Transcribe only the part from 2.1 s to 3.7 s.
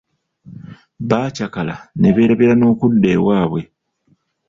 beerabira n'okudda ewaabwe.